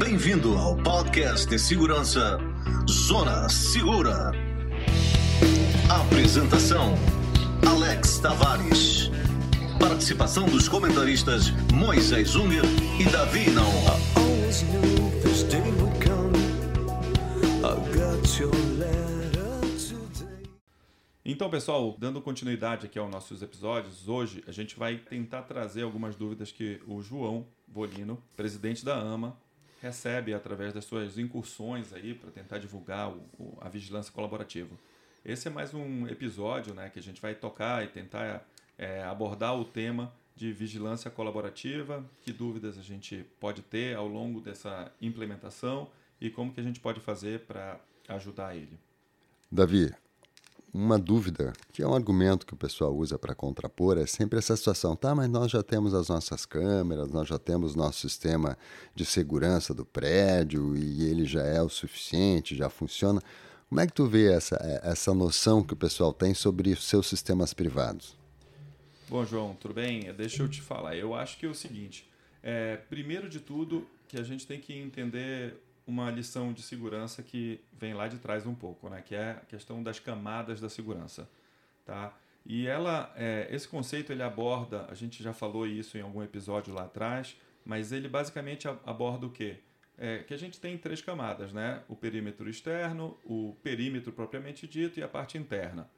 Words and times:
Bem-vindo 0.00 0.56
ao 0.56 0.74
podcast 0.78 1.46
de 1.46 1.58
segurança 1.58 2.38
Zona 2.88 3.46
Segura. 3.50 4.32
Apresentação: 5.90 6.94
Alex 7.68 8.18
Tavares. 8.18 9.10
Participação 9.78 10.46
dos 10.46 10.70
comentaristas 10.70 11.50
Moisés 11.74 12.34
Unger 12.34 12.64
e 12.98 13.04
Davi 13.12 13.50
Naon. 13.50 13.84
Então, 21.22 21.50
pessoal, 21.50 21.94
dando 21.98 22.22
continuidade 22.22 22.86
aqui 22.86 22.98
aos 22.98 23.10
nossos 23.10 23.42
episódios, 23.42 24.08
hoje 24.08 24.42
a 24.48 24.52
gente 24.52 24.78
vai 24.78 24.96
tentar 24.96 25.42
trazer 25.42 25.82
algumas 25.82 26.16
dúvidas 26.16 26.50
que 26.50 26.80
o 26.86 27.02
João 27.02 27.46
Bolino, 27.68 28.18
presidente 28.34 28.82
da 28.82 28.96
AMA, 28.96 29.36
recebe 29.80 30.34
através 30.34 30.72
das 30.72 30.84
suas 30.84 31.18
incursões 31.18 31.92
aí 31.92 32.14
para 32.14 32.30
tentar 32.30 32.58
divulgar 32.58 33.10
o, 33.10 33.20
o, 33.38 33.58
a 33.60 33.68
vigilância 33.68 34.12
colaborativa. 34.12 34.74
Esse 35.24 35.48
é 35.48 35.50
mais 35.50 35.74
um 35.74 36.06
episódio 36.06 36.74
né, 36.74 36.88
que 36.90 36.98
a 36.98 37.02
gente 37.02 37.20
vai 37.20 37.34
tocar 37.34 37.84
e 37.84 37.88
tentar 37.88 38.46
é, 38.78 39.02
abordar 39.02 39.58
o 39.58 39.64
tema 39.64 40.12
de 40.34 40.52
vigilância 40.52 41.10
colaborativa, 41.10 42.04
que 42.22 42.32
dúvidas 42.32 42.78
a 42.78 42.82
gente 42.82 43.26
pode 43.38 43.62
ter 43.62 43.94
ao 43.94 44.08
longo 44.08 44.40
dessa 44.40 44.90
implementação 45.00 45.90
e 46.20 46.30
como 46.30 46.52
que 46.52 46.60
a 46.60 46.62
gente 46.62 46.80
pode 46.80 47.00
fazer 47.00 47.40
para 47.40 47.78
ajudar 48.08 48.56
ele. 48.56 48.78
Davi, 49.50 49.92
uma 50.72 50.98
dúvida, 50.98 51.52
que 51.72 51.82
é 51.82 51.86
um 51.86 51.94
argumento 51.94 52.46
que 52.46 52.54
o 52.54 52.56
pessoal 52.56 52.94
usa 52.94 53.18
para 53.18 53.34
contrapor, 53.34 53.98
é 53.98 54.06
sempre 54.06 54.38
essa 54.38 54.56
situação, 54.56 54.94
tá, 54.94 55.14
mas 55.14 55.28
nós 55.28 55.50
já 55.50 55.62
temos 55.62 55.92
as 55.94 56.08
nossas 56.08 56.46
câmeras, 56.46 57.10
nós 57.10 57.28
já 57.28 57.38
temos 57.38 57.74
nosso 57.74 58.00
sistema 58.00 58.56
de 58.94 59.04
segurança 59.04 59.74
do 59.74 59.84
prédio 59.84 60.76
e 60.76 61.04
ele 61.04 61.24
já 61.24 61.42
é 61.42 61.60
o 61.60 61.68
suficiente, 61.68 62.56
já 62.56 62.70
funciona. 62.70 63.20
Como 63.68 63.80
é 63.80 63.86
que 63.86 63.92
tu 63.92 64.06
vê 64.06 64.32
essa, 64.32 64.56
essa 64.82 65.12
noção 65.12 65.62
que 65.62 65.74
o 65.74 65.76
pessoal 65.76 66.12
tem 66.12 66.34
sobre 66.34 66.72
os 66.72 66.84
seus 66.84 67.06
sistemas 67.06 67.52
privados? 67.52 68.16
Bom, 69.08 69.24
João, 69.24 69.56
tudo 69.60 69.74
bem? 69.74 70.12
Deixa 70.12 70.42
eu 70.42 70.48
te 70.48 70.62
falar. 70.62 70.96
Eu 70.96 71.14
acho 71.14 71.36
que 71.36 71.46
é 71.46 71.48
o 71.48 71.54
seguinte, 71.54 72.08
é, 72.42 72.76
primeiro 72.76 73.28
de 73.28 73.40
tudo, 73.40 73.86
que 74.06 74.18
a 74.18 74.22
gente 74.22 74.46
tem 74.46 74.60
que 74.60 74.72
entender 74.72 75.56
uma 75.90 76.08
lição 76.08 76.52
de 76.52 76.62
segurança 76.62 77.20
que 77.20 77.60
vem 77.72 77.94
lá 77.94 78.06
de 78.06 78.18
trás 78.18 78.46
um 78.46 78.54
pouco, 78.54 78.88
né? 78.88 79.02
que 79.02 79.14
é 79.14 79.32
a 79.32 79.46
questão 79.46 79.82
das 79.82 79.98
camadas 79.98 80.60
da 80.60 80.68
segurança. 80.68 81.28
Tá? 81.84 82.16
E 82.46 82.66
ela, 82.66 83.12
é, 83.16 83.48
esse 83.50 83.66
conceito 83.66 84.12
ele 84.12 84.22
aborda, 84.22 84.86
a 84.88 84.94
gente 84.94 85.20
já 85.20 85.32
falou 85.32 85.66
isso 85.66 85.98
em 85.98 86.00
algum 86.00 86.22
episódio 86.22 86.72
lá 86.72 86.84
atrás, 86.84 87.36
mas 87.64 87.90
ele 87.90 88.08
basicamente 88.08 88.68
aborda 88.68 89.26
o 89.26 89.30
quê? 89.30 89.58
É, 89.98 90.18
que 90.18 90.32
a 90.32 90.38
gente 90.38 90.60
tem 90.60 90.78
três 90.78 91.02
camadas, 91.02 91.52
né? 91.52 91.82
O 91.86 91.94
perímetro 91.94 92.48
externo, 92.48 93.18
o 93.24 93.54
perímetro 93.62 94.12
propriamente 94.12 94.66
dito 94.66 94.98
e 94.98 95.02
a 95.02 95.08
parte 95.08 95.36
interna. 95.36 95.90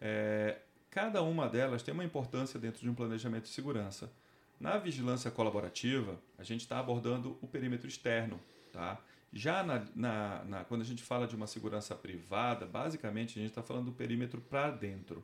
É, 0.00 0.58
cada 0.90 1.20
uma 1.20 1.48
delas 1.48 1.82
tem 1.82 1.92
uma 1.92 2.04
importância 2.04 2.58
dentro 2.58 2.80
de 2.80 2.88
um 2.88 2.94
planejamento 2.94 3.42
de 3.42 3.50
segurança. 3.50 4.10
Na 4.58 4.78
vigilância 4.78 5.30
colaborativa, 5.30 6.18
a 6.38 6.42
gente 6.42 6.62
está 6.62 6.78
abordando 6.78 7.36
o 7.42 7.46
perímetro 7.46 7.86
externo, 7.86 8.40
tá? 8.72 8.98
Já 9.36 9.62
na, 9.62 9.84
na, 9.94 10.44
na, 10.44 10.64
quando 10.64 10.80
a 10.80 10.84
gente 10.84 11.02
fala 11.02 11.26
de 11.26 11.36
uma 11.36 11.46
segurança 11.46 11.94
privada, 11.94 12.64
basicamente 12.64 13.38
a 13.38 13.42
gente 13.42 13.50
está 13.50 13.62
falando 13.62 13.86
do 13.86 13.92
perímetro 13.92 14.40
para 14.40 14.70
dentro. 14.70 15.22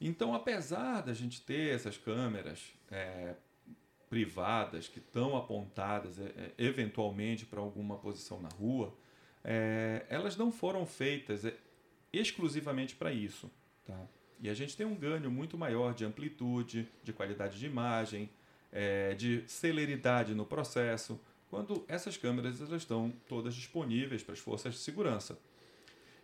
Então, 0.00 0.34
apesar 0.34 1.02
da 1.02 1.12
gente 1.12 1.42
ter 1.42 1.74
essas 1.74 1.98
câmeras 1.98 2.72
é, 2.90 3.34
privadas 4.08 4.88
que 4.88 4.98
estão 4.98 5.36
apontadas 5.36 6.18
é, 6.18 6.52
é 6.56 6.64
eventualmente 6.64 7.44
para 7.44 7.60
alguma 7.60 7.98
posição 7.98 8.40
na 8.40 8.48
rua, 8.48 8.96
é, 9.44 10.06
elas 10.08 10.36
não 10.36 10.50
foram 10.50 10.86
feitas 10.86 11.44
é, 11.44 11.54
exclusivamente 12.12 12.96
para 12.96 13.12
isso. 13.12 13.50
Tá? 13.84 14.06
E 14.40 14.48
a 14.48 14.54
gente 14.54 14.74
tem 14.74 14.86
um 14.86 14.94
ganho 14.94 15.30
muito 15.30 15.58
maior 15.58 15.92
de 15.92 16.04
amplitude, 16.04 16.88
de 17.02 17.12
qualidade 17.12 17.58
de 17.58 17.66
imagem, 17.66 18.30
é, 18.72 19.14
de 19.14 19.44
celeridade 19.46 20.34
no 20.34 20.46
processo 20.46 21.20
quando 21.54 21.84
essas 21.86 22.16
câmeras 22.16 22.60
elas 22.60 22.82
estão 22.82 23.12
todas 23.28 23.54
disponíveis 23.54 24.24
para 24.24 24.32
as 24.32 24.40
forças 24.40 24.74
de 24.74 24.80
segurança. 24.80 25.38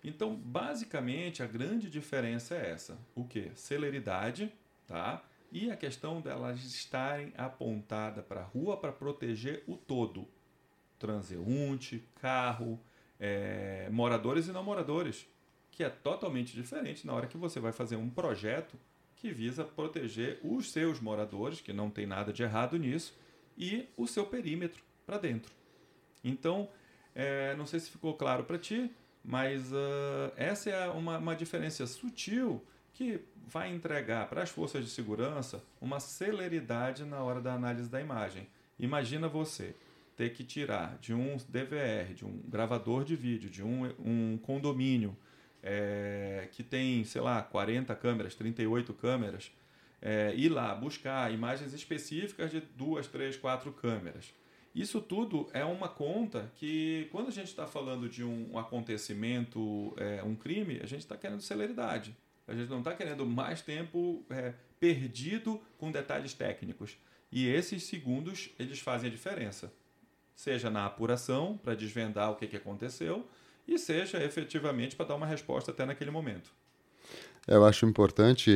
Então, 0.02 0.34
basicamente, 0.34 1.40
a 1.40 1.46
grande 1.46 1.88
diferença 1.88 2.56
é 2.56 2.72
essa. 2.72 2.98
O 3.14 3.24
que? 3.24 3.48
Celeridade, 3.54 4.52
tá? 4.88 5.22
E 5.52 5.70
a 5.70 5.76
questão 5.76 6.20
delas 6.20 6.58
estarem 6.64 7.32
apontadas 7.38 8.24
para 8.24 8.40
a 8.40 8.44
rua 8.44 8.76
para 8.76 8.90
proteger 8.90 9.62
o 9.68 9.76
todo. 9.76 10.26
Transeunte, 10.98 12.02
carro, 12.20 12.80
é, 13.20 13.88
moradores 13.92 14.48
e 14.48 14.50
não 14.50 14.64
moradores. 14.64 15.28
Que 15.70 15.84
é 15.84 15.90
totalmente 15.90 16.56
diferente 16.56 17.06
na 17.06 17.14
hora 17.14 17.28
que 17.28 17.36
você 17.36 17.60
vai 17.60 17.70
fazer 17.70 17.94
um 17.94 18.10
projeto 18.10 18.76
que 19.14 19.30
visa 19.30 19.62
proteger 19.62 20.40
os 20.42 20.72
seus 20.72 20.98
moradores, 20.98 21.60
que 21.60 21.72
não 21.72 21.88
tem 21.88 22.04
nada 22.04 22.32
de 22.32 22.42
errado 22.42 22.76
nisso, 22.76 23.16
e 23.56 23.86
o 23.96 24.08
seu 24.08 24.26
perímetro, 24.26 24.89
para 25.10 25.18
dentro. 25.18 25.52
Então, 26.22 26.68
é, 27.12 27.56
não 27.56 27.66
sei 27.66 27.80
se 27.80 27.90
ficou 27.90 28.14
claro 28.14 28.44
para 28.44 28.56
ti, 28.56 28.88
mas 29.24 29.72
uh, 29.72 30.32
essa 30.36 30.70
é 30.70 30.88
uma, 30.88 31.18
uma 31.18 31.34
diferença 31.34 31.84
sutil 31.84 32.64
que 32.94 33.20
vai 33.44 33.74
entregar 33.74 34.28
para 34.28 34.42
as 34.42 34.50
forças 34.50 34.84
de 34.84 34.90
segurança 34.90 35.64
uma 35.80 35.98
celeridade 35.98 37.04
na 37.04 37.20
hora 37.24 37.40
da 37.40 37.54
análise 37.54 37.90
da 37.90 38.00
imagem. 38.00 38.46
Imagina 38.78 39.26
você 39.26 39.74
ter 40.16 40.32
que 40.32 40.44
tirar 40.44 40.96
de 40.98 41.12
um 41.12 41.36
DVR, 41.48 42.14
de 42.14 42.24
um 42.24 42.40
gravador 42.46 43.04
de 43.04 43.16
vídeo, 43.16 43.50
de 43.50 43.64
um, 43.64 43.92
um 43.98 44.38
condomínio 44.38 45.16
é, 45.60 46.48
que 46.52 46.62
tem, 46.62 47.02
sei 47.04 47.20
lá, 47.20 47.42
40 47.42 47.94
câmeras, 47.96 48.34
38 48.36 48.94
câmeras, 48.94 49.50
é, 50.00 50.32
ir 50.36 50.50
lá 50.50 50.72
buscar 50.74 51.32
imagens 51.32 51.72
específicas 51.72 52.50
de 52.50 52.60
duas, 52.60 53.08
três, 53.08 53.36
quatro 53.36 53.72
câmeras. 53.72 54.32
Isso 54.74 55.00
tudo 55.00 55.48
é 55.52 55.64
uma 55.64 55.88
conta 55.88 56.50
que, 56.54 57.08
quando 57.10 57.28
a 57.28 57.32
gente 57.32 57.48
está 57.48 57.66
falando 57.66 58.08
de 58.08 58.22
um 58.22 58.56
acontecimento, 58.56 59.94
é, 59.96 60.22
um 60.22 60.36
crime, 60.36 60.78
a 60.82 60.86
gente 60.86 61.00
está 61.00 61.16
querendo 61.16 61.40
celeridade. 61.40 62.16
A 62.46 62.54
gente 62.54 62.68
não 62.68 62.78
está 62.78 62.94
querendo 62.94 63.26
mais 63.26 63.62
tempo 63.62 64.24
é, 64.30 64.54
perdido 64.78 65.60
com 65.76 65.90
detalhes 65.90 66.34
técnicos. 66.34 66.96
E 67.32 67.46
esses 67.46 67.84
segundos, 67.84 68.50
eles 68.58 68.78
fazem 68.80 69.08
a 69.08 69.12
diferença. 69.12 69.72
Seja 70.34 70.70
na 70.70 70.86
apuração, 70.86 71.58
para 71.58 71.74
desvendar 71.74 72.30
o 72.30 72.36
que, 72.36 72.46
que 72.46 72.56
aconteceu, 72.56 73.28
e 73.66 73.78
seja 73.78 74.22
efetivamente 74.22 74.96
para 74.96 75.06
dar 75.06 75.16
uma 75.16 75.26
resposta 75.26 75.70
até 75.70 75.84
naquele 75.84 76.10
momento. 76.10 76.52
Eu 77.50 77.64
acho 77.64 77.84
importante, 77.84 78.48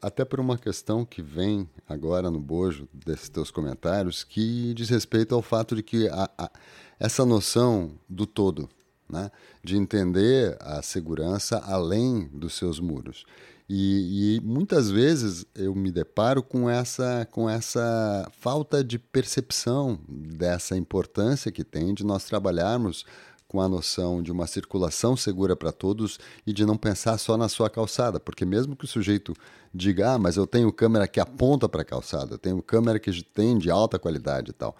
até 0.00 0.24
por 0.24 0.40
uma 0.40 0.56
questão 0.56 1.04
que 1.04 1.20
vem 1.20 1.68
agora 1.86 2.30
no 2.30 2.40
bojo 2.40 2.88
desses 2.90 3.28
teus 3.28 3.50
comentários, 3.50 4.24
que 4.24 4.72
diz 4.72 4.88
respeito 4.88 5.34
ao 5.34 5.42
fato 5.42 5.76
de 5.76 5.82
que 5.82 6.08
a, 6.08 6.30
a, 6.38 6.50
essa 6.98 7.26
noção 7.26 7.90
do 8.08 8.26
todo, 8.26 8.70
né, 9.06 9.30
de 9.62 9.76
entender 9.76 10.56
a 10.60 10.80
segurança 10.80 11.58
além 11.58 12.26
dos 12.32 12.54
seus 12.54 12.80
muros. 12.80 13.26
E, 13.68 14.36
e, 14.36 14.40
muitas 14.40 14.90
vezes 14.90 15.44
eu 15.54 15.74
me 15.74 15.92
deparo 15.92 16.42
com 16.42 16.70
essa, 16.70 17.28
com 17.30 17.50
essa 17.50 18.26
falta 18.40 18.82
de 18.82 18.98
percepção 18.98 20.00
dessa 20.08 20.74
importância 20.74 21.52
que 21.52 21.64
tem 21.64 21.92
de 21.92 22.02
nós 22.02 22.24
trabalharmos 22.24 23.04
com 23.48 23.60
a 23.60 23.68
noção 23.68 24.22
de 24.22 24.32
uma 24.32 24.46
circulação 24.46 25.16
segura 25.16 25.54
para 25.54 25.72
todos 25.72 26.18
e 26.46 26.52
de 26.52 26.64
não 26.64 26.76
pensar 26.76 27.18
só 27.18 27.36
na 27.36 27.48
sua 27.48 27.70
calçada, 27.70 28.18
porque 28.18 28.44
mesmo 28.44 28.74
que 28.76 28.84
o 28.84 28.88
sujeito 28.88 29.34
diga, 29.72 30.12
ah, 30.12 30.18
mas 30.18 30.36
eu 30.36 30.46
tenho 30.46 30.72
câmera 30.72 31.06
que 31.06 31.20
aponta 31.20 31.68
para 31.68 31.82
a 31.82 31.84
calçada, 31.84 32.34
eu 32.34 32.38
tenho 32.38 32.62
câmera 32.62 32.98
que 32.98 33.22
tem 33.22 33.58
de 33.58 33.70
alta 33.70 33.98
qualidade 33.98 34.50
e 34.50 34.54
tal. 34.54 34.76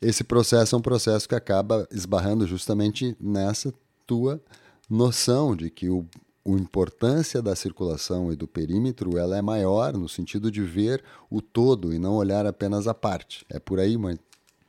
Esse 0.00 0.22
processo 0.22 0.74
é 0.74 0.78
um 0.78 0.82
processo 0.82 1.28
que 1.28 1.34
acaba 1.34 1.86
esbarrando 1.90 2.46
justamente 2.46 3.16
nessa 3.20 3.72
tua 4.06 4.40
noção 4.88 5.54
de 5.54 5.70
que 5.70 5.88
o, 5.88 6.06
a 6.46 6.50
importância 6.50 7.42
da 7.42 7.54
circulação 7.54 8.32
e 8.32 8.36
do 8.36 8.46
perímetro 8.46 9.18
ela 9.18 9.36
é 9.36 9.42
maior 9.42 9.92
no 9.94 10.08
sentido 10.08 10.50
de 10.50 10.62
ver 10.62 11.04
o 11.28 11.42
todo 11.42 11.92
e 11.92 11.98
não 11.98 12.14
olhar 12.14 12.46
apenas 12.46 12.86
a 12.86 12.94
parte. 12.94 13.44
É 13.50 13.58
por 13.58 13.78
aí, 13.78 13.96
mãe? 13.98 14.18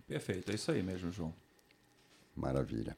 Perfeito, 0.08 0.52
é 0.52 0.56
isso 0.56 0.72
aí 0.72 0.82
mesmo, 0.82 1.12
João. 1.12 1.34
Maravilha. 2.36 2.98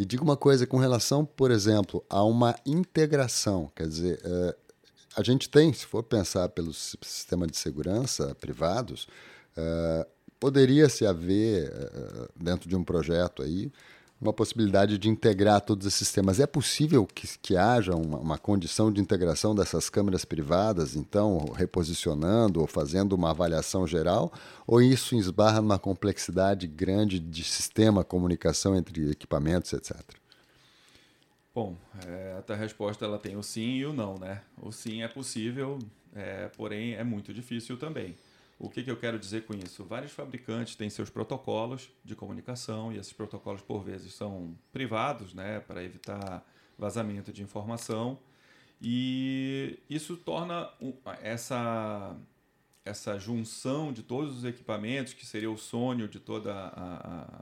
E 0.00 0.04
diga 0.06 0.24
uma 0.24 0.34
coisa 0.34 0.66
com 0.66 0.78
relação, 0.78 1.26
por 1.26 1.50
exemplo, 1.50 2.02
a 2.08 2.24
uma 2.24 2.56
integração. 2.64 3.70
Quer 3.76 3.86
dizer, 3.86 4.18
uh, 4.24 4.54
a 5.14 5.22
gente 5.22 5.46
tem, 5.46 5.74
se 5.74 5.84
for 5.84 6.02
pensar 6.02 6.48
pelos 6.48 6.96
sistemas 7.02 7.50
de 7.50 7.58
segurança 7.58 8.34
privados, 8.40 9.06
uh, 9.58 10.08
poderia-se 10.40 11.04
haver, 11.04 11.70
uh, 11.70 12.28
dentro 12.34 12.66
de 12.66 12.74
um 12.74 12.82
projeto 12.82 13.42
aí, 13.42 13.70
uma 14.20 14.32
possibilidade 14.32 14.98
de 14.98 15.08
integrar 15.08 15.62
todos 15.62 15.86
esses 15.86 16.00
sistemas. 16.00 16.38
É 16.38 16.46
possível 16.46 17.06
que, 17.06 17.26
que 17.38 17.56
haja 17.56 17.94
uma, 17.94 18.18
uma, 18.18 18.38
condição 18.38 18.92
de 18.92 19.00
integração 19.00 19.54
dessas 19.54 19.88
câmeras 19.88 20.24
privadas, 20.24 20.94
então, 20.94 21.46
reposicionando 21.56 22.60
ou 22.60 22.66
fazendo 22.66 23.14
uma 23.14 23.30
avaliação 23.30 23.86
geral, 23.86 24.30
ou 24.66 24.82
isso 24.82 25.16
esbarra 25.16 25.62
numa 25.62 25.78
complexidade 25.78 26.66
grande 26.66 27.18
de 27.18 27.42
sistema, 27.42 28.04
comunicação 28.04 28.76
entre 28.76 29.10
equipamentos, 29.10 29.72
etc.? 29.72 29.96
Bom, 31.54 31.76
é, 32.06 32.42
a 32.46 32.54
resposta 32.54 33.04
ela 33.04 33.18
tem 33.18 33.36
o 33.36 33.42
sim 33.42 33.76
e 33.78 33.86
o 33.86 33.92
não, 33.92 34.18
né? 34.18 34.42
O 34.62 34.70
sim 34.70 35.02
é 35.02 35.08
possível, 35.08 35.78
é, 36.14 36.48
porém 36.56 36.94
é 36.94 37.02
muito 37.02 37.32
difícil 37.32 37.76
também. 37.76 38.14
O 38.62 38.68
que, 38.68 38.82
que 38.82 38.90
eu 38.90 38.96
quero 38.98 39.18
dizer 39.18 39.46
com 39.46 39.54
isso? 39.54 39.82
Vários 39.84 40.12
fabricantes 40.12 40.74
têm 40.74 40.90
seus 40.90 41.08
protocolos 41.08 41.90
de 42.04 42.14
comunicação 42.14 42.92
e 42.92 42.98
esses 42.98 43.14
protocolos, 43.14 43.62
por 43.62 43.82
vezes, 43.82 44.12
são 44.12 44.54
privados, 44.70 45.32
né, 45.32 45.60
para 45.60 45.82
evitar 45.82 46.46
vazamento 46.76 47.32
de 47.32 47.42
informação. 47.42 48.18
E 48.82 49.78
isso 49.88 50.14
torna 50.14 50.70
essa, 51.22 52.14
essa 52.84 53.18
junção 53.18 53.94
de 53.94 54.02
todos 54.02 54.36
os 54.36 54.44
equipamentos, 54.44 55.14
que 55.14 55.24
seria 55.24 55.50
o 55.50 55.56
sonho 55.56 56.06
de 56.06 56.20
todo 56.20 56.50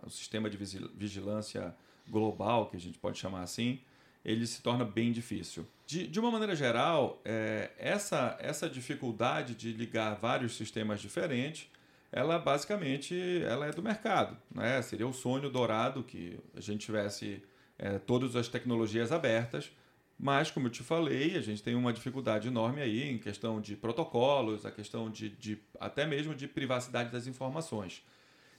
o 0.07 0.11
sistema 0.11 0.49
de 0.49 0.57
vigilância 0.57 1.75
global, 2.09 2.71
que 2.71 2.77
a 2.77 2.81
gente 2.81 2.97
pode 2.97 3.19
chamar 3.19 3.43
assim, 3.43 3.81
ele 4.25 4.47
se 4.47 4.63
torna 4.63 4.85
bem 4.85 5.13
difícil. 5.13 5.67
De, 5.87 6.07
de 6.07 6.21
uma 6.21 6.31
maneira 6.31 6.55
geral, 6.55 7.21
é, 7.25 7.71
essa, 7.79 8.37
essa 8.41 8.69
dificuldade 8.69 9.55
de 9.55 9.73
ligar 9.73 10.15
vários 10.15 10.57
sistemas 10.57 11.01
diferentes, 11.01 11.69
ela 12.13 12.39
basicamente 12.39 13.43
ela 13.45 13.67
é 13.67 13.71
do 13.71 13.83
mercado. 13.83 14.37
Né? 14.55 14.81
Seria 14.83 15.07
o 15.07 15.13
sonho 15.13 15.49
dourado 15.49 16.03
que 16.03 16.39
a 16.55 16.61
gente 16.61 16.85
tivesse 16.85 17.43
é, 17.79 17.99
todas 17.99 18.37
as 18.37 18.49
tecnologias 18.49 19.13
abertas, 19.13 19.71
mas, 20.19 20.51
como 20.51 20.67
eu 20.67 20.71
te 20.71 20.83
falei, 20.83 21.37
a 21.37 21.41
gente 21.41 21.63
tem 21.63 21.77
uma 21.77 21.93
dificuldade 21.93 22.49
enorme 22.49 22.83
aí 22.83 23.09
em 23.09 23.19
questão 23.19 23.61
de 23.61 23.77
protocolos, 23.77 24.67
a 24.67 24.71
questão 24.71 25.09
de, 25.09 25.29
de 25.29 25.59
até 25.79 26.05
mesmo 26.05 26.35
de 26.35 26.49
privacidade 26.49 27.11
das 27.11 27.29
informações. 27.29 28.03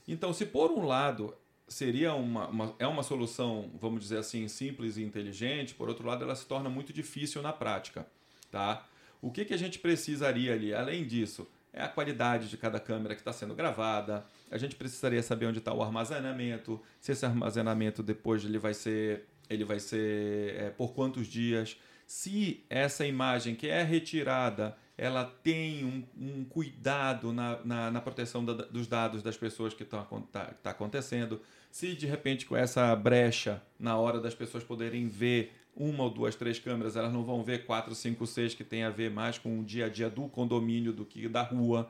Então, 0.08 0.32
se 0.32 0.46
por 0.46 0.70
um 0.70 0.86
lado 0.86 1.34
seria 1.70 2.12
uma, 2.14 2.48
uma, 2.48 2.74
é 2.80 2.86
uma 2.86 3.02
solução, 3.02 3.70
vamos 3.80 4.02
dizer 4.02 4.18
assim, 4.18 4.48
simples 4.48 4.96
e 4.96 5.02
inteligente, 5.02 5.72
por 5.72 5.88
outro 5.88 6.06
lado, 6.06 6.24
ela 6.24 6.34
se 6.34 6.44
torna 6.44 6.68
muito 6.68 6.92
difícil 6.92 7.40
na 7.40 7.52
prática. 7.52 8.04
Tá? 8.50 8.84
O 9.22 9.30
que, 9.30 9.44
que 9.44 9.54
a 9.54 9.56
gente 9.56 9.78
precisaria 9.78 10.52
ali, 10.52 10.74
além 10.74 11.06
disso, 11.06 11.48
é 11.72 11.80
a 11.80 11.88
qualidade 11.88 12.48
de 12.48 12.56
cada 12.56 12.80
câmera 12.80 13.14
que 13.14 13.20
está 13.20 13.32
sendo 13.32 13.54
gravada, 13.54 14.26
a 14.50 14.58
gente 14.58 14.74
precisaria 14.74 15.22
saber 15.22 15.46
onde 15.46 15.58
está 15.58 15.72
o 15.72 15.80
armazenamento, 15.80 16.82
se 17.00 17.12
esse 17.12 17.24
armazenamento 17.24 18.02
depois 18.02 18.44
ele 18.44 18.58
vai 18.58 18.74
ser, 18.74 19.28
ele 19.48 19.64
vai 19.64 19.78
ser 19.78 20.56
é, 20.56 20.70
por 20.70 20.92
quantos 20.92 21.28
dias, 21.28 21.78
se 22.04 22.64
essa 22.68 23.06
imagem 23.06 23.54
que 23.54 23.68
é 23.68 23.84
retirada 23.84 24.76
ela 25.00 25.24
tem 25.24 25.82
um, 25.82 26.04
um 26.20 26.44
cuidado 26.44 27.32
na, 27.32 27.58
na, 27.64 27.90
na 27.90 28.00
proteção 28.02 28.44
da, 28.44 28.52
dos 28.52 28.86
dados 28.86 29.22
das 29.22 29.34
pessoas 29.34 29.72
que 29.72 29.82
estão 29.82 30.04
tá, 30.30 30.52
tá 30.62 30.70
acontecendo. 30.72 31.40
Se 31.70 31.94
de 31.94 32.06
repente 32.06 32.46
com 32.46 32.56
essa 32.56 32.94
brecha, 32.96 33.62
na 33.78 33.96
hora 33.96 34.20
das 34.20 34.34
pessoas 34.34 34.64
poderem 34.64 35.08
ver 35.08 35.52
uma 35.74 36.04
ou 36.04 36.10
duas, 36.10 36.34
três 36.34 36.58
câmeras, 36.58 36.96
elas 36.96 37.12
não 37.12 37.24
vão 37.24 37.42
ver 37.42 37.64
quatro, 37.64 37.94
cinco, 37.94 38.26
seis 38.26 38.54
que 38.54 38.64
tem 38.64 38.82
a 38.82 38.90
ver 38.90 39.10
mais 39.10 39.38
com 39.38 39.60
o 39.60 39.64
dia 39.64 39.86
a 39.86 39.88
dia 39.88 40.10
do 40.10 40.28
condomínio 40.28 40.92
do 40.92 41.04
que 41.04 41.28
da 41.28 41.42
rua. 41.42 41.88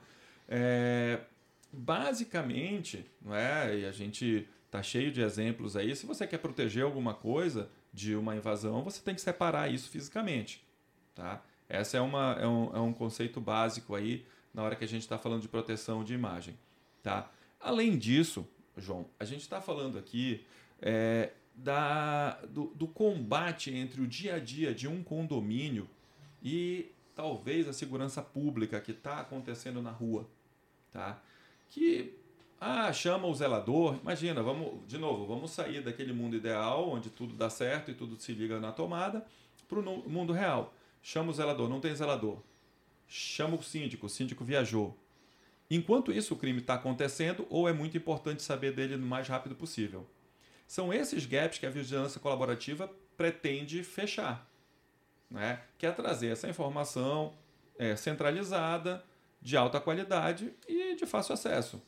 É, 0.48 1.20
basicamente, 1.72 3.06
não 3.22 3.34
é? 3.34 3.78
E 3.78 3.86
a 3.86 3.92
gente 3.92 4.46
tá 4.70 4.82
cheio 4.82 5.10
de 5.10 5.22
exemplos 5.22 5.76
aí. 5.76 5.96
Se 5.96 6.06
você 6.06 6.26
quer 6.26 6.38
proteger 6.38 6.84
alguma 6.84 7.14
coisa 7.14 7.70
de 7.92 8.14
uma 8.14 8.36
invasão, 8.36 8.84
você 8.84 9.00
tem 9.02 9.14
que 9.14 9.20
separar 9.20 9.72
isso 9.72 9.88
fisicamente, 9.88 10.64
tá? 11.14 11.42
Essa 11.68 11.96
é, 11.98 12.00
uma, 12.00 12.36
é, 12.40 12.46
um, 12.46 12.76
é 12.76 12.80
um 12.80 12.92
conceito 12.92 13.40
básico 13.40 13.94
aí 13.94 14.26
na 14.52 14.62
hora 14.62 14.74
que 14.74 14.84
a 14.84 14.88
gente 14.88 15.02
está 15.02 15.16
falando 15.16 15.42
de 15.42 15.48
proteção 15.48 16.02
de 16.02 16.12
imagem. 16.12 16.58
Tá? 17.00 17.30
Além 17.60 17.96
disso, 17.96 18.46
João, 18.76 19.06
a 19.18 19.24
gente 19.24 19.40
está 19.40 19.60
falando 19.60 19.98
aqui 19.98 20.44
é, 20.80 21.32
da, 21.54 22.40
do, 22.46 22.66
do 22.74 22.86
combate 22.86 23.74
entre 23.74 24.00
o 24.00 24.06
dia 24.06 24.36
a 24.36 24.38
dia 24.38 24.74
de 24.74 24.88
um 24.88 25.02
condomínio 25.02 25.88
e 26.42 26.90
talvez 27.14 27.68
a 27.68 27.72
segurança 27.72 28.22
pública 28.22 28.80
que 28.80 28.92
está 28.92 29.20
acontecendo 29.20 29.82
na 29.82 29.90
rua. 29.90 30.26
Tá? 30.92 31.20
Que 31.68 32.14
ah, 32.60 32.92
chama 32.92 33.26
o 33.26 33.34
zelador. 33.34 33.98
Imagina, 34.02 34.42
vamos 34.42 34.86
de 34.86 34.98
novo, 34.98 35.26
vamos 35.26 35.50
sair 35.50 35.82
daquele 35.82 36.12
mundo 36.12 36.36
ideal 36.36 36.88
onde 36.88 37.10
tudo 37.10 37.34
dá 37.34 37.48
certo 37.48 37.90
e 37.90 37.94
tudo 37.94 38.20
se 38.20 38.32
liga 38.32 38.60
na 38.60 38.72
tomada 38.72 39.24
para 39.68 39.78
o 39.78 40.08
mundo 40.08 40.32
real. 40.32 40.74
Chama 41.02 41.30
o 41.30 41.32
zelador, 41.32 41.68
não 41.68 41.80
tem 41.80 41.94
zelador. 41.94 42.38
Chama 43.08 43.56
o 43.56 43.62
síndico, 43.62 44.06
o 44.06 44.08
síndico 44.08 44.44
viajou. 44.44 44.96
Enquanto 45.70 46.12
isso, 46.12 46.34
o 46.34 46.36
crime 46.36 46.60
está 46.60 46.74
acontecendo 46.74 47.46
ou 47.48 47.68
é 47.68 47.72
muito 47.72 47.96
importante 47.96 48.42
saber 48.42 48.72
dele 48.72 48.96
no 48.96 49.06
mais 49.06 49.28
rápido 49.28 49.54
possível. 49.54 50.06
São 50.66 50.92
esses 50.92 51.26
gaps 51.26 51.58
que 51.58 51.66
a 51.66 51.70
vigilância 51.70 52.20
colaborativa 52.20 52.90
pretende 53.16 53.84
fechar. 53.84 54.50
Né? 55.30 55.60
Que 55.78 55.86
é 55.86 55.92
trazer 55.92 56.28
essa 56.28 56.48
informação 56.48 57.34
é, 57.78 57.94
centralizada, 57.94 59.04
de 59.40 59.56
alta 59.56 59.80
qualidade 59.80 60.52
e 60.68 60.94
de 60.96 61.06
fácil 61.06 61.34
acesso. 61.34 61.80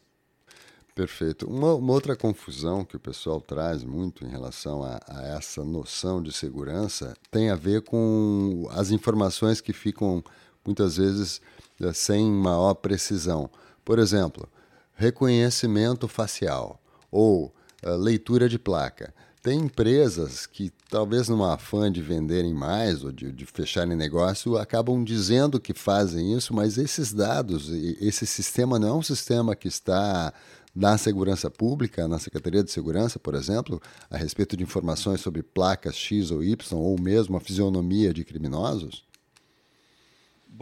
Perfeito. 0.94 1.48
Uma, 1.48 1.74
uma, 1.74 1.92
outra 1.92 2.14
confusão 2.14 2.84
que 2.84 2.96
o 2.96 3.00
pessoal 3.00 3.40
traz 3.40 3.82
muito 3.82 4.24
em 4.24 4.28
relação 4.28 4.82
a, 4.82 5.00
a, 5.06 5.22
essa 5.36 5.64
noção 5.64 6.22
de 6.22 6.30
segurança 6.32 7.14
tem 7.30 7.50
a 7.50 7.56
ver 7.56 7.82
com 7.82 8.68
as 8.72 8.90
informações 8.90 9.60
que 9.60 9.72
ficam 9.72 10.22
muitas 10.64 10.98
vezes 10.98 11.40
eh, 11.80 11.92
sem 11.94 12.30
maior 12.30 12.74
precisão. 12.74 13.50
Por 13.84 13.98
exemplo, 13.98 14.48
reconhecimento 14.94 16.06
facial 16.06 16.80
ou 17.10 17.52
uh, 17.84 17.96
leitura 17.96 18.48
de 18.48 18.58
placa. 18.58 19.12
Tem 19.42 19.58
empresas 19.58 20.46
que, 20.46 20.70
talvez 20.88 21.28
numa 21.28 21.54
afã 21.54 21.90
de 21.90 22.00
venderem 22.00 22.54
mais 22.54 23.02
ou 23.02 23.10
de, 23.10 23.32
de, 23.32 23.44
fecharem 23.44 23.96
negócio, 23.96 24.56
acabam 24.56 25.02
dizendo 25.02 25.58
que 25.58 25.74
fazem 25.74 26.32
isso, 26.32 26.54
mas 26.54 26.78
esses 26.78 27.12
dados, 27.12 27.68
esse 28.00 28.24
sistema 28.24 28.78
não 28.78 28.88
é 28.88 28.92
um 28.92 29.02
sistema 29.02 29.56
que 29.56 29.66
está 29.66 30.32
na 30.72 30.96
segurança 30.96 31.50
pública, 31.50 32.06
na 32.06 32.20
Secretaria 32.20 32.62
de 32.62 32.70
Segurança, 32.70 33.18
por 33.18 33.34
exemplo, 33.34 33.82
a 34.08 34.16
respeito 34.16 34.56
de 34.56 34.62
informações 34.62 35.20
sobre 35.20 35.42
placas 35.42 35.96
X 35.96 36.30
ou 36.30 36.42
Y, 36.44 36.78
ou 36.78 36.98
mesmo 37.00 37.36
a 37.36 37.40
fisionomia 37.40 38.14
de 38.14 38.24
criminosos? 38.24 39.04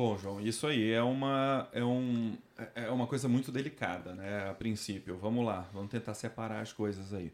Bom, 0.03 0.17
João, 0.17 0.41
isso 0.41 0.67
aí 0.67 0.93
é 0.93 1.03
uma, 1.03 1.69
é, 1.75 1.85
um, 1.85 2.35
é 2.75 2.89
uma 2.89 3.07
coisa 3.07 3.29
muito 3.29 3.53
delicada, 3.53 4.15
né? 4.15 4.49
A 4.49 4.55
princípio. 4.55 5.19
Vamos 5.19 5.45
lá, 5.45 5.69
vamos 5.75 5.91
tentar 5.91 6.15
separar 6.15 6.63
as 6.63 6.73
coisas 6.73 7.13
aí. 7.13 7.31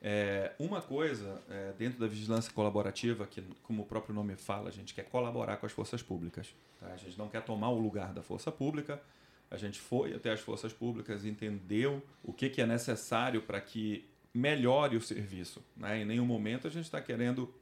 É, 0.00 0.52
uma 0.56 0.80
coisa, 0.80 1.42
é, 1.50 1.72
dentro 1.76 1.98
da 1.98 2.06
vigilância 2.06 2.52
colaborativa, 2.52 3.26
que, 3.26 3.42
como 3.64 3.82
o 3.82 3.84
próprio 3.84 4.14
nome 4.14 4.36
fala, 4.36 4.68
a 4.68 4.70
gente 4.70 4.94
quer 4.94 5.06
colaborar 5.06 5.56
com 5.56 5.66
as 5.66 5.72
forças 5.72 6.04
públicas. 6.04 6.54
Tá? 6.78 6.86
A 6.86 6.96
gente 6.96 7.18
não 7.18 7.28
quer 7.28 7.42
tomar 7.42 7.70
o 7.70 7.80
lugar 7.80 8.12
da 8.12 8.22
força 8.22 8.52
pública, 8.52 9.02
a 9.50 9.56
gente 9.56 9.80
foi 9.80 10.14
até 10.14 10.30
as 10.30 10.38
forças 10.38 10.72
públicas, 10.72 11.24
entendeu 11.24 12.00
o 12.22 12.32
que, 12.32 12.48
que 12.48 12.62
é 12.62 12.66
necessário 12.66 13.42
para 13.42 13.60
que 13.60 14.08
melhore 14.32 14.96
o 14.96 15.00
serviço. 15.00 15.64
Né? 15.76 16.02
Em 16.02 16.04
nenhum 16.04 16.26
momento 16.26 16.68
a 16.68 16.70
gente 16.70 16.84
está 16.84 17.00
querendo 17.00 17.52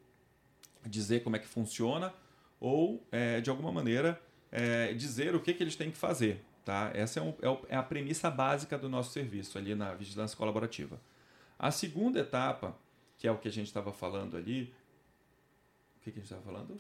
dizer 0.85 1.23
como 1.23 1.37
é 1.37 1.39
que 1.39 1.49
funciona 1.49 2.13
ou, 2.61 3.03
é, 3.11 3.41
de 3.41 3.49
alguma 3.49 3.73
maneira, 3.73 4.21
é, 4.53 4.93
dizer 4.93 5.35
o 5.35 5.41
que, 5.41 5.55
que 5.55 5.63
eles 5.63 5.75
têm 5.75 5.91
que 5.91 5.97
fazer. 5.97 6.45
Tá? 6.65 6.93
Essa 6.95 7.19
é, 7.19 7.23
um, 7.23 7.31
é, 7.43 7.75
é 7.75 7.77
a 7.77 7.83
premissa 7.83 8.31
básica 8.31 8.79
do 8.79 8.89
nosso 8.89 9.11
serviço 9.11 9.59
ali 9.59 9.75
na 9.75 9.95
vigilância 9.95 10.37
colaborativa. 10.37 11.01
A 11.59 11.71
segunda 11.71 12.21
etapa, 12.21 12.77
que 13.19 13.27
é 13.27 13.33
o 13.33 13.39
que 13.39 13.49
a 13.49 13.53
gente 13.53 13.67
estava 13.67 13.93
falando 13.93 14.37
ali. 14.37 14.73
O 15.97 16.05
que, 16.05 16.13
que 16.13 16.19
a 16.19 16.23
gente 16.23 16.33
estava 16.33 16.43
falando? 16.43 16.79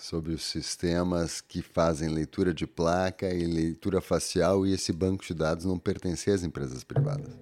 sobre 0.00 0.32
os 0.32 0.42
sistemas 0.42 1.42
que 1.42 1.60
fazem 1.60 2.08
leitura 2.08 2.54
de 2.54 2.66
placa 2.66 3.28
e 3.32 3.44
leitura 3.44 4.00
facial 4.00 4.66
e 4.66 4.72
esse 4.72 4.92
banco 4.92 5.24
de 5.24 5.34
dados 5.34 5.66
não 5.66 5.78
pertencer 5.78 6.34
às 6.34 6.42
empresas 6.42 6.82
privadas. 6.82 7.36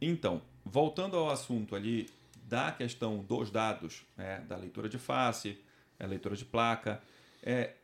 Então, 0.00 0.40
voltando 0.64 1.16
ao 1.16 1.28
assunto 1.28 1.76
ali 1.76 2.08
da 2.48 2.72
questão 2.72 3.18
dos 3.18 3.50
dados, 3.50 4.02
né, 4.16 4.40
da 4.48 4.56
leitura 4.56 4.88
de 4.88 4.98
face, 4.98 5.58
a 6.00 6.06
leitura 6.06 6.34
de 6.34 6.44
placa, 6.44 7.00
é, 7.42 7.74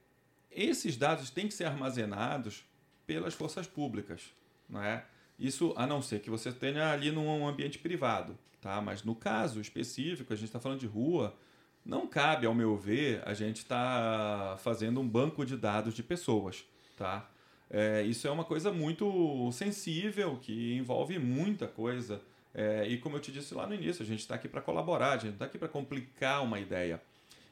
esses 0.50 0.96
dados 0.96 1.30
têm 1.30 1.46
que 1.46 1.54
ser 1.54 1.64
armazenados 1.64 2.64
pelas 3.06 3.34
forças 3.34 3.66
públicas, 3.66 4.32
não 4.68 4.82
é? 4.82 5.04
Isso 5.38 5.74
a 5.76 5.86
não 5.86 6.00
ser 6.00 6.20
que 6.20 6.30
você 6.30 6.50
tenha 6.50 6.90
ali 6.90 7.10
num 7.12 7.46
ambiente 7.46 7.78
privado, 7.78 8.38
tá? 8.60 8.80
Mas 8.80 9.02
no 9.02 9.14
caso 9.14 9.60
específico, 9.60 10.32
a 10.32 10.36
gente 10.36 10.46
está 10.46 10.58
falando 10.58 10.80
de 10.80 10.86
rua, 10.86 11.36
não 11.84 12.06
cabe, 12.06 12.46
ao 12.46 12.54
meu 12.54 12.76
ver, 12.76 13.22
a 13.24 13.34
gente 13.34 13.58
estar 13.58 14.52
tá 14.52 14.56
fazendo 14.56 15.00
um 15.00 15.08
banco 15.08 15.44
de 15.44 15.56
dados 15.56 15.94
de 15.94 16.02
pessoas, 16.02 16.64
tá? 16.96 17.30
É, 17.68 18.02
isso 18.02 18.26
é 18.26 18.30
uma 18.30 18.44
coisa 18.44 18.72
muito 18.72 19.50
sensível, 19.52 20.38
que 20.40 20.74
envolve 20.74 21.18
muita 21.18 21.66
coisa 21.66 22.20
É, 22.58 22.86
e 22.88 22.96
como 22.96 23.16
eu 23.16 23.20
te 23.20 23.30
disse 23.30 23.54
lá 23.54 23.66
no 23.66 23.74
início, 23.74 24.02
a 24.02 24.06
gente 24.06 24.20
está 24.20 24.34
aqui 24.34 24.48
para 24.48 24.62
colaborar, 24.62 25.12
a 25.12 25.18
gente 25.18 25.34
está 25.34 25.44
aqui 25.44 25.58
para 25.58 25.68
complicar 25.68 26.42
uma 26.42 26.58
ideia. 26.58 27.02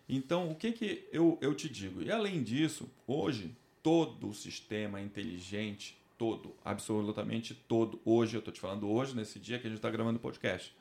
Então, 0.09 0.51
o 0.51 0.55
que, 0.55 0.73
que 0.73 1.09
eu, 1.13 1.39
eu 1.41 1.55
te 1.55 1.69
digo? 1.69 2.03
E 2.03 2.11
além 2.11 2.43
disso, 2.43 2.91
hoje, 3.07 3.57
todo 3.83 4.29
o 4.29 4.35
sistema 4.35 5.01
inteligente, 5.01 5.97
todo, 6.19 6.55
absolutamente 6.65 7.55
todo, 7.55 8.01
hoje, 8.05 8.37
eu 8.37 8.41
estou 8.41 8.53
te 8.53 8.61
falando 8.61 8.89
hoje, 8.89 9.17
nesse 9.17 9.39
dia 9.39 9.59
que 9.59 9.67
a 9.67 9.71
gente 9.71 9.79
está 9.79 9.91
gravando 9.91 10.19
o 10.19 10.23
podcast, 10.23 10.75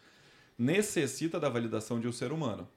necessita 0.57 1.39
da 1.39 1.49
validação 1.49 1.99
de 1.99 2.07
um 2.07 2.11
ser 2.11 2.31
humano. 2.31 2.67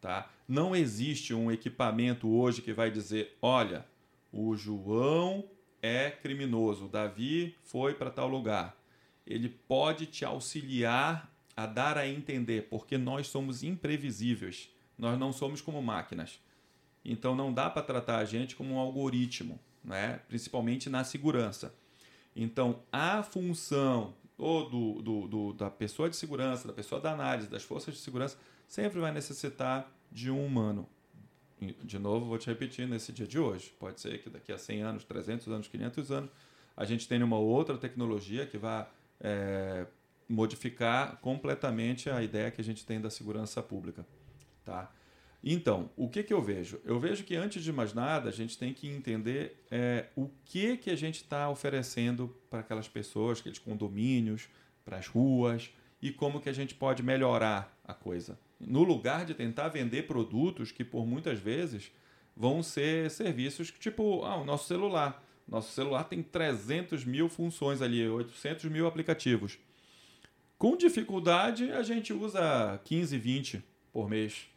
Tá? 0.00 0.30
Não 0.46 0.74
existe 0.74 1.34
um 1.34 1.50
equipamento 1.50 2.28
hoje 2.28 2.62
que 2.62 2.72
vai 2.72 2.90
dizer: 2.90 3.36
olha, 3.40 3.86
o 4.32 4.54
João 4.56 5.44
é 5.82 6.10
criminoso, 6.10 6.86
o 6.86 6.88
Davi 6.88 7.56
foi 7.62 7.94
para 7.94 8.10
tal 8.10 8.28
lugar. 8.28 8.76
Ele 9.26 9.48
pode 9.48 10.06
te 10.06 10.24
auxiliar 10.24 11.32
a 11.56 11.66
dar 11.66 11.96
a 11.96 12.06
entender, 12.06 12.68
porque 12.68 12.98
nós 12.98 13.28
somos 13.28 13.62
imprevisíveis. 13.62 14.70
Nós 14.98 15.18
não 15.18 15.32
somos 15.32 15.60
como 15.60 15.82
máquinas. 15.82 16.40
Então 17.04 17.34
não 17.34 17.52
dá 17.52 17.70
para 17.70 17.82
tratar 17.82 18.18
a 18.18 18.24
gente 18.24 18.56
como 18.56 18.74
um 18.74 18.78
algoritmo, 18.78 19.60
né? 19.84 20.20
principalmente 20.28 20.90
na 20.90 21.04
segurança. 21.04 21.74
Então 22.34 22.80
a 22.92 23.22
função 23.22 24.14
do, 24.36 25.00
do, 25.00 25.28
do, 25.28 25.52
da 25.52 25.70
pessoa 25.70 26.10
de 26.10 26.16
segurança, 26.16 26.68
da 26.68 26.74
pessoa 26.74 27.00
da 27.00 27.12
análise, 27.12 27.48
das 27.48 27.62
forças 27.62 27.94
de 27.94 28.00
segurança, 28.00 28.36
sempre 28.66 29.00
vai 29.00 29.12
necessitar 29.12 29.90
de 30.10 30.30
um 30.30 30.44
humano. 30.44 30.88
De 31.82 31.98
novo, 31.98 32.26
vou 32.26 32.38
te 32.38 32.48
repetir 32.48 32.86
nesse 32.86 33.12
dia 33.12 33.26
de 33.26 33.38
hoje. 33.38 33.72
Pode 33.78 34.00
ser 34.00 34.22
que 34.22 34.28
daqui 34.28 34.52
a 34.52 34.58
100 34.58 34.82
anos, 34.82 35.04
300 35.04 35.48
anos, 35.48 35.68
500 35.68 36.12
anos, 36.12 36.30
a 36.76 36.84
gente 36.84 37.08
tenha 37.08 37.24
uma 37.24 37.38
outra 37.38 37.78
tecnologia 37.78 38.44
que 38.44 38.58
vá 38.58 38.90
é, 39.18 39.86
modificar 40.28 41.16
completamente 41.18 42.10
a 42.10 42.22
ideia 42.22 42.50
que 42.50 42.60
a 42.60 42.64
gente 42.64 42.84
tem 42.84 43.00
da 43.00 43.08
segurança 43.08 43.62
pública. 43.62 44.06
Tá? 44.66 44.92
Então, 45.44 45.88
o 45.96 46.08
que, 46.08 46.24
que 46.24 46.34
eu 46.34 46.42
vejo? 46.42 46.80
Eu 46.84 46.98
vejo 46.98 47.22
que, 47.22 47.36
antes 47.36 47.62
de 47.62 47.72
mais 47.72 47.94
nada, 47.94 48.28
a 48.28 48.32
gente 48.32 48.58
tem 48.58 48.74
que 48.74 48.88
entender 48.88 49.64
é, 49.70 50.06
o 50.16 50.28
que, 50.44 50.76
que 50.76 50.90
a 50.90 50.96
gente 50.96 51.22
está 51.22 51.48
oferecendo 51.48 52.36
para 52.50 52.58
aquelas 52.60 52.88
pessoas, 52.88 53.38
aqueles 53.38 53.60
condomínios, 53.60 54.48
para 54.84 54.96
as 54.96 55.06
ruas, 55.06 55.70
e 56.02 56.10
como 56.10 56.40
que 56.40 56.48
a 56.48 56.52
gente 56.52 56.74
pode 56.74 57.00
melhorar 57.00 57.72
a 57.84 57.94
coisa. 57.94 58.36
No 58.58 58.82
lugar 58.82 59.24
de 59.24 59.34
tentar 59.34 59.68
vender 59.68 60.08
produtos 60.08 60.72
que, 60.72 60.84
por 60.84 61.06
muitas 61.06 61.38
vezes, 61.38 61.92
vão 62.36 62.60
ser 62.60 63.08
serviços 63.08 63.70
tipo 63.70 64.24
ah, 64.24 64.36
o 64.36 64.44
nosso 64.44 64.66
celular. 64.66 65.24
Nosso 65.46 65.72
celular 65.72 66.04
tem 66.04 66.24
300 66.24 67.04
mil 67.04 67.28
funções 67.28 67.80
ali, 67.80 68.08
800 68.08 68.64
mil 68.64 68.84
aplicativos. 68.84 69.58
Com 70.58 70.76
dificuldade, 70.76 71.70
a 71.70 71.84
gente 71.84 72.12
usa 72.12 72.80
15, 72.84 73.16
20 73.16 73.64
por 73.92 74.08
mês. 74.08 74.48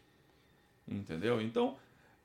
Entendeu? 0.89 1.41
Então, 1.41 1.77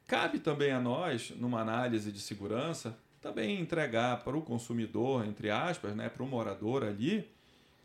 cabe 0.06 0.38
também 0.38 0.72
a 0.72 0.80
nós, 0.80 1.32
numa 1.36 1.60
análise 1.60 2.10
de 2.10 2.20
segurança, 2.20 2.96
também 3.20 3.60
entregar 3.60 4.22
para 4.22 4.36
o 4.36 4.42
consumidor, 4.42 5.26
entre 5.26 5.50
aspas, 5.50 5.94
né, 5.94 6.08
para 6.08 6.22
o 6.22 6.26
morador 6.26 6.84
ali, 6.84 7.28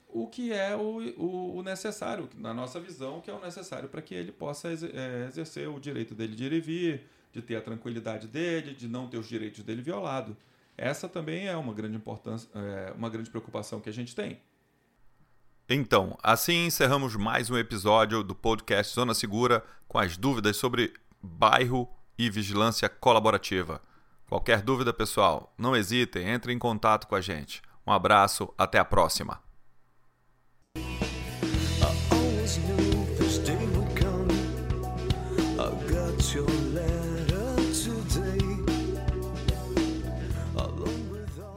o 0.07 0.27
que 0.27 0.51
é 0.51 0.75
o, 0.75 0.99
o, 1.17 1.57
o, 1.57 1.63
necessário, 1.63 2.27
na 2.37 2.53
nossa 2.53 2.79
visão, 2.79 3.19
o 3.19 3.21
que 3.21 3.29
é 3.29 3.33
o 3.33 3.39
necessário 3.39 3.87
para 3.87 4.01
que 4.01 4.15
ele 4.15 4.31
possa 4.31 4.69
é, 4.69 5.27
exercer 5.27 5.69
o 5.69 5.79
direito 5.79 6.15
dele 6.15 6.35
de 6.35 6.45
ir 6.45 6.53
e 6.53 6.59
vir, 6.59 7.03
de 7.31 7.41
ter 7.41 7.55
a 7.55 7.61
tranquilidade 7.61 8.27
dele, 8.27 8.73
de 8.73 8.87
não 8.87 9.07
ter 9.07 9.17
os 9.17 9.29
direitos 9.29 9.63
dele 9.63 9.81
violados. 9.81 10.35
Essa 10.75 11.07
também 11.07 11.47
é 11.47 11.55
uma 11.55 11.73
grande 11.73 11.95
importância, 11.95 12.49
é, 12.55 12.91
uma 12.97 13.09
grande 13.09 13.29
preocupação 13.29 13.79
que 13.79 13.89
a 13.89 13.93
gente 13.93 14.15
tem. 14.15 14.39
Então, 15.71 16.17
assim 16.23 16.65
encerramos 16.65 17.15
mais 17.15 17.51
um 17.51 17.55
episódio 17.55 18.23
do 18.23 18.33
podcast 18.33 18.91
Zona 18.91 19.13
Segura 19.13 19.63
com 19.87 19.99
as 19.99 20.17
dúvidas 20.17 20.57
sobre 20.57 20.91
bairro 21.21 21.87
e 22.17 22.27
vigilância 22.27 22.89
colaborativa. 22.89 23.79
Qualquer 24.27 24.63
dúvida, 24.63 24.91
pessoal, 24.91 25.53
não 25.55 25.75
hesitem, 25.75 26.27
entre 26.27 26.51
em 26.51 26.57
contato 26.57 27.05
com 27.05 27.13
a 27.13 27.21
gente. 27.21 27.61
Um 27.85 27.91
abraço, 27.91 28.51
até 28.57 28.79
a 28.79 28.85
próxima. 28.85 29.39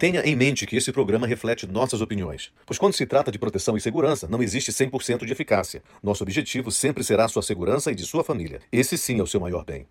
Tenha 0.03 0.21
em 0.23 0.35
mente 0.35 0.67
que 0.67 0.75
esse 0.75 0.91
programa 0.91 1.29
reflete 1.29 1.65
nossas 1.65 2.01
opiniões, 2.01 2.51
pois 2.67 2.77
quando 2.77 2.93
se 2.93 3.07
trata 3.07 3.31
de 3.31 3.39
proteção 3.39 3.77
e 3.77 3.81
segurança, 3.81 4.27
não 4.27 4.43
existe 4.43 4.73
100% 4.73 5.25
de 5.25 5.31
eficácia. 5.33 5.81
Nosso 6.03 6.25
objetivo 6.25 6.73
sempre 6.73 7.05
será 7.05 7.29
sua 7.29 7.41
segurança 7.41 7.93
e 7.93 7.95
de 7.95 8.03
sua 8.05 8.25
família. 8.25 8.59
Esse 8.73 8.99
sim 8.99 9.21
é 9.21 9.23
o 9.23 9.29
seu 9.29 9.39
maior 9.39 9.65
bem. 9.65 9.87